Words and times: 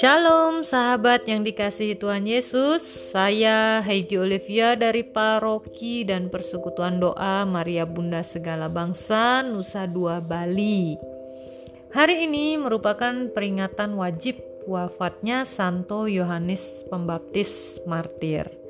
Shalom 0.00 0.64
sahabat 0.64 1.28
yang 1.28 1.44
dikasihi 1.44 2.00
Tuhan 2.00 2.24
Yesus. 2.24 2.80
Saya 3.12 3.84
Heidi 3.84 4.16
Olivia 4.16 4.72
dari 4.80 5.04
Paroki 5.04 6.08
dan 6.08 6.32
Persekutuan 6.32 6.96
Doa 6.96 7.44
Maria 7.44 7.84
Bunda 7.84 8.24
Segala 8.24 8.72
Bangsa 8.72 9.44
Nusa 9.44 9.84
Dua 9.84 10.24
Bali. 10.24 10.96
Hari 11.92 12.24
ini 12.24 12.56
merupakan 12.56 13.28
peringatan 13.36 13.92
wajib 14.00 14.40
wafatnya 14.64 15.44
Santo 15.44 16.08
Yohanes 16.08 16.88
Pembaptis 16.88 17.76
Martir 17.84 18.61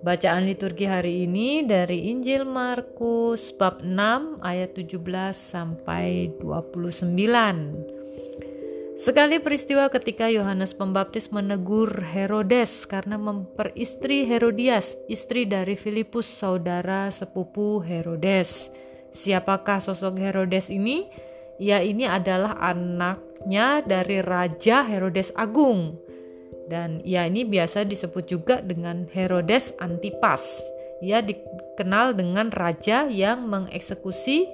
Bacaan 0.00 0.48
liturgi 0.48 0.88
hari 0.88 1.28
ini 1.28 1.60
dari 1.68 2.08
Injil 2.08 2.48
Markus 2.48 3.52
bab 3.52 3.84
6 3.84 4.40
ayat 4.40 4.72
17 4.72 4.96
sampai 5.36 6.32
29 6.40 7.12
Sekali 8.96 9.36
peristiwa 9.44 9.92
ketika 9.92 10.32
Yohanes 10.32 10.72
Pembaptis 10.72 11.28
menegur 11.28 12.00
Herodes 12.00 12.88
karena 12.88 13.20
memperistri 13.20 14.24
Herodias, 14.24 14.96
istri 15.04 15.44
dari 15.44 15.76
Filipus, 15.76 16.24
saudara 16.24 17.12
sepupu 17.12 17.84
Herodes. 17.84 18.72
Siapakah 19.12 19.84
sosok 19.84 20.16
Herodes 20.16 20.72
ini? 20.72 21.12
Ia 21.60 21.84
ini 21.84 22.08
adalah 22.08 22.56
anaknya 22.56 23.84
dari 23.84 24.24
Raja 24.24 24.80
Herodes 24.80 25.28
Agung. 25.36 26.08
Dan 26.70 27.02
ia 27.02 27.26
ini 27.26 27.42
biasa 27.42 27.82
disebut 27.82 28.30
juga 28.30 28.62
dengan 28.62 29.10
Herodes 29.10 29.74
Antipas. 29.82 30.62
Ia 31.02 31.18
dikenal 31.18 32.14
dengan 32.14 32.54
raja 32.54 33.10
yang 33.10 33.50
mengeksekusi 33.50 34.46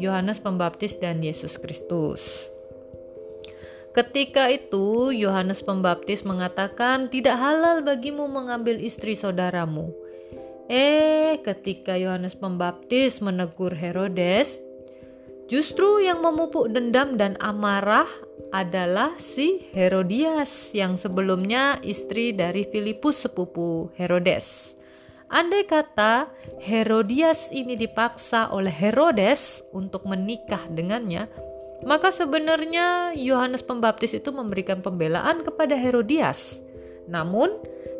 Yohanes 0.00 0.40
Pembaptis 0.40 0.96
dan 0.96 1.20
Yesus 1.20 1.60
Kristus. 1.60 2.48
Ketika 3.92 4.48
itu, 4.48 5.10
Yohanes 5.10 5.60
Pembaptis 5.60 6.22
mengatakan, 6.22 7.10
"Tidak 7.10 7.34
halal 7.34 7.82
bagimu 7.82 8.30
mengambil 8.30 8.78
istri 8.78 9.18
saudaramu." 9.18 9.90
Eh, 10.70 11.40
ketika 11.42 11.98
Yohanes 11.98 12.38
Pembaptis 12.38 13.18
menegur 13.18 13.74
Herodes, 13.74 14.60
justru 15.48 16.04
yang 16.04 16.20
memupuk 16.20 16.70
dendam 16.70 17.16
dan 17.16 17.34
amarah 17.40 18.08
adalah 18.52 19.12
si 19.20 19.68
Herodias 19.72 20.72
yang 20.72 20.96
sebelumnya 20.96 21.76
istri 21.84 22.32
dari 22.32 22.64
Filipus 22.68 23.28
sepupu 23.28 23.92
Herodes. 23.96 24.76
Andai 25.28 25.68
kata 25.68 26.32
Herodias 26.56 27.52
ini 27.52 27.76
dipaksa 27.76 28.48
oleh 28.48 28.72
Herodes 28.72 29.60
untuk 29.76 30.08
menikah 30.08 30.64
dengannya, 30.72 31.28
maka 31.84 32.08
sebenarnya 32.08 33.12
Yohanes 33.12 33.60
Pembaptis 33.60 34.16
itu 34.16 34.32
memberikan 34.32 34.80
pembelaan 34.80 35.44
kepada 35.44 35.76
Herodias. 35.76 36.56
Namun, 37.12 37.52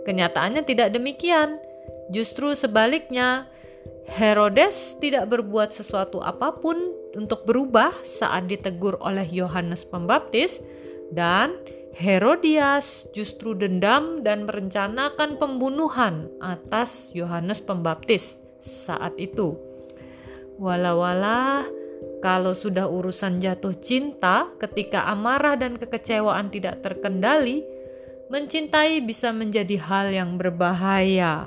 kenyataannya 0.09 0.65
tidak 0.65 0.97
demikian. 0.97 1.61
Justru 2.09 2.57
sebaliknya, 2.57 3.45
Herodes 4.09 4.97
tidak 4.97 5.29
berbuat 5.29 5.77
sesuatu 5.77 6.25
apa 6.25 6.57
pun 6.57 6.97
untuk 7.17 7.49
berubah 7.49 7.95
saat 8.05 8.51
ditegur 8.51 8.99
oleh 9.01 9.25
Yohanes 9.29 9.87
Pembaptis 9.87 10.61
dan 11.15 11.57
Herodias 11.97 13.09
justru 13.17 13.57
dendam 13.57 14.23
dan 14.23 14.45
merencanakan 14.45 15.41
pembunuhan 15.41 16.29
atas 16.39 17.11
Yohanes 17.17 17.59
Pembaptis 17.65 18.39
saat 18.61 19.17
itu. 19.17 19.57
Walau-walah 20.59 21.67
kalau 22.19 22.51
sudah 22.51 22.91
urusan 22.91 23.39
jatuh 23.39 23.75
cinta, 23.79 24.51
ketika 24.59 25.07
amarah 25.07 25.55
dan 25.55 25.79
kekecewaan 25.79 26.51
tidak 26.51 26.83
terkendali, 26.83 27.63
mencintai 28.27 28.99
bisa 29.03 29.31
menjadi 29.31 29.79
hal 29.79 30.07
yang 30.11 30.35
berbahaya, 30.35 31.47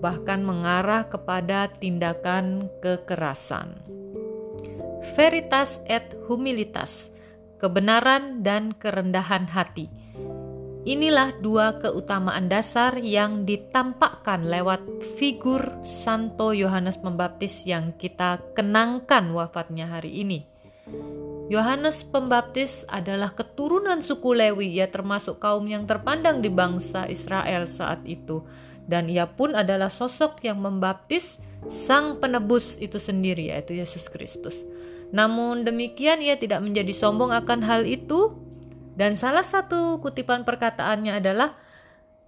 bahkan 0.00 0.40
mengarah 0.40 1.04
kepada 1.08 1.68
tindakan 1.68 2.72
kekerasan. 2.80 3.76
Veritas 5.16 5.80
et 5.88 6.12
humilitas, 6.28 7.08
kebenaran 7.56 8.44
dan 8.44 8.76
kerendahan 8.76 9.48
hati 9.48 9.88
Inilah 10.86 11.34
dua 11.42 11.82
keutamaan 11.82 12.46
dasar 12.46 12.94
yang 13.02 13.42
ditampakkan 13.42 14.46
lewat 14.46 14.86
figur 15.18 15.82
Santo 15.82 16.54
Yohanes 16.54 16.94
Pembaptis 16.94 17.66
yang 17.66 17.90
kita 17.98 18.38
kenangkan 18.54 19.34
wafatnya 19.34 19.90
hari 19.90 20.22
ini. 20.22 20.46
Yohanes 21.50 22.06
Pembaptis 22.06 22.86
adalah 22.86 23.34
keturunan 23.34 23.98
suku 23.98 24.30
Lewi, 24.30 24.78
ia 24.78 24.86
termasuk 24.86 25.42
kaum 25.42 25.66
yang 25.66 25.90
terpandang 25.90 26.38
di 26.38 26.54
bangsa 26.54 27.10
Israel 27.10 27.66
saat 27.66 28.06
itu. 28.06 28.46
Dan 28.86 29.10
ia 29.10 29.26
pun 29.26 29.58
adalah 29.58 29.90
sosok 29.90 30.42
yang 30.46 30.62
membaptis 30.62 31.42
sang 31.66 32.22
penebus 32.22 32.78
itu 32.78 33.02
sendiri, 33.02 33.50
yaitu 33.50 33.74
Yesus 33.74 34.06
Kristus. 34.06 34.62
Namun 35.10 35.66
demikian 35.66 36.22
ia 36.22 36.38
tidak 36.38 36.62
menjadi 36.62 36.94
sombong 36.94 37.34
akan 37.34 37.66
hal 37.66 37.82
itu, 37.82 38.38
dan 38.96 39.18
salah 39.18 39.44
satu 39.44 39.98
kutipan 40.00 40.46
perkataannya 40.46 41.18
adalah, 41.18 41.58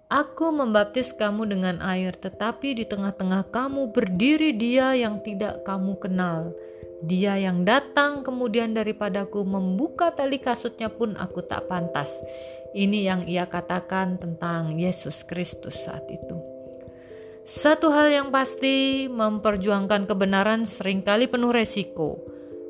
Aku 0.08 0.48
membaptis 0.56 1.12
kamu 1.12 1.52
dengan 1.52 1.84
air, 1.84 2.16
tetapi 2.16 2.72
di 2.72 2.88
tengah-tengah 2.88 3.52
kamu 3.52 3.92
berdiri 3.92 4.56
dia 4.56 4.96
yang 4.96 5.20
tidak 5.20 5.60
kamu 5.68 6.00
kenal. 6.00 6.56
Dia 7.04 7.36
yang 7.36 7.68
datang 7.68 8.24
kemudian 8.24 8.72
daripadaku 8.72 9.44
membuka 9.44 10.08
tali 10.08 10.40
kasutnya 10.40 10.88
pun 10.88 11.12
aku 11.12 11.44
tak 11.44 11.68
pantas. 11.68 12.24
Ini 12.72 12.98
yang 13.04 13.20
ia 13.28 13.44
katakan 13.44 14.16
tentang 14.16 14.80
Yesus 14.80 15.28
Kristus 15.28 15.76
saat 15.76 16.08
itu. 16.08 16.47
Satu 17.48 17.88
hal 17.88 18.12
yang 18.12 18.28
pasti, 18.28 19.08
memperjuangkan 19.08 20.04
kebenaran 20.04 20.68
sering 20.68 21.00
kali 21.00 21.24
penuh 21.24 21.48
resiko 21.48 22.20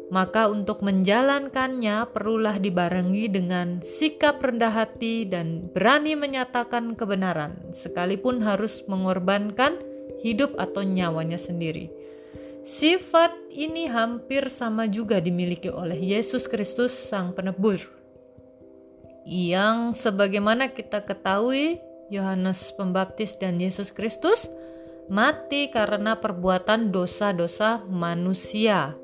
maka 0.08 0.48
untuk 0.48 0.80
menjalankannya 0.80 2.08
perlulah 2.12 2.56
dibarengi 2.56 3.28
dengan 3.28 3.84
sikap 3.84 4.40
rendah 4.40 4.72
hati 4.72 5.28
dan 5.28 5.68
berani 5.68 6.16
menyatakan 6.16 6.96
kebenaran, 6.96 7.72
sekalipun 7.76 8.40
harus 8.40 8.80
mengorbankan 8.88 9.76
hidup 10.24 10.56
atau 10.56 10.80
nyawanya 10.80 11.36
sendiri. 11.36 11.92
Sifat 12.64 13.32
ini 13.52 13.88
hampir 13.88 14.48
sama 14.52 14.88
juga 14.88 15.20
dimiliki 15.20 15.72
oleh 15.72 15.96
Yesus 15.96 16.44
Kristus, 16.48 16.92
Sang 16.92 17.32
Penebus, 17.32 17.84
yang 19.24 19.92
sebagaimana 19.92 20.72
kita 20.72 21.04
ketahui, 21.04 21.80
Yohanes 22.08 22.72
Pembaptis 22.76 23.36
dan 23.36 23.60
Yesus 23.60 23.92
Kristus 23.92 24.48
mati 25.08 25.72
karena 25.72 26.20
perbuatan 26.20 26.92
dosa-dosa 26.92 27.84
manusia 27.88 28.96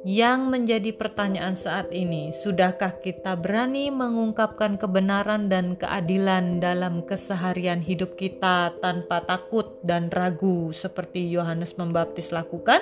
yang 0.00 0.48
menjadi 0.48 0.96
pertanyaan 0.96 1.52
saat 1.52 1.92
ini, 1.92 2.32
sudahkah 2.32 3.04
kita 3.04 3.36
berani 3.36 3.92
mengungkapkan 3.92 4.80
kebenaran 4.80 5.52
dan 5.52 5.76
keadilan 5.76 6.56
dalam 6.56 7.04
keseharian 7.04 7.84
hidup 7.84 8.16
kita 8.16 8.72
tanpa 8.80 9.20
takut 9.28 9.76
dan 9.84 10.08
ragu 10.08 10.72
seperti 10.72 11.28
Yohanes 11.28 11.76
Membaptis 11.76 12.32
lakukan? 12.32 12.80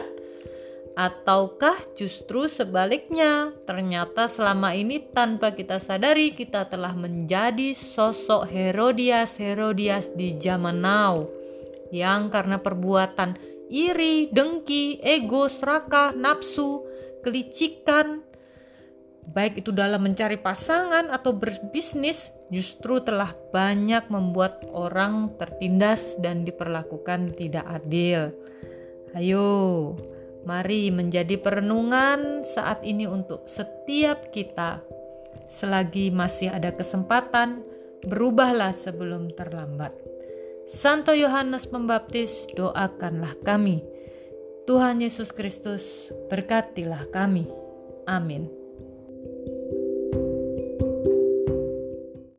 Ataukah 0.94 1.78
justru 1.98 2.46
sebaliknya, 2.46 3.50
ternyata 3.66 4.30
selama 4.30 4.78
ini 4.78 5.02
tanpa 5.10 5.58
kita 5.58 5.82
sadari 5.82 6.38
kita 6.38 6.70
telah 6.70 6.94
menjadi 6.94 7.74
sosok 7.74 8.46
Herodias-Herodias 8.46 10.14
di 10.14 10.38
zaman 10.38 10.82
now 10.82 11.37
yang 11.94 12.28
karena 12.28 12.60
perbuatan 12.60 13.38
iri, 13.68 14.32
dengki, 14.32 14.98
ego, 15.04 15.46
serakah, 15.46 16.16
nafsu, 16.16 16.84
kelicikan, 17.20 18.24
baik 19.28 19.60
itu 19.60 19.70
dalam 19.70 20.00
mencari 20.00 20.40
pasangan 20.40 21.12
atau 21.12 21.36
berbisnis, 21.36 22.32
justru 22.48 23.00
telah 23.04 23.36
banyak 23.52 24.08
membuat 24.08 24.64
orang 24.72 25.36
tertindas 25.36 26.16
dan 26.18 26.48
diperlakukan 26.48 27.36
tidak 27.36 27.64
adil. 27.68 28.32
Ayo, 29.12 29.96
mari 30.48 30.88
menjadi 30.88 31.36
perenungan 31.36 32.44
saat 32.44 32.80
ini 32.84 33.04
untuk 33.04 33.44
setiap 33.44 34.32
kita. 34.32 34.80
Selagi 35.48 36.12
masih 36.12 36.52
ada 36.52 36.72
kesempatan, 36.72 37.64
berubahlah 38.04 38.72
sebelum 38.72 39.32
terlambat. 39.32 40.07
Santo 40.68 41.16
Yohanes 41.16 41.64
Pembaptis, 41.64 42.44
doakanlah 42.52 43.32
kami 43.40 43.80
Tuhan 44.68 45.00
Yesus 45.00 45.32
Kristus, 45.32 46.12
berkatilah 46.28 47.08
kami. 47.08 47.48
Amin. 48.04 48.57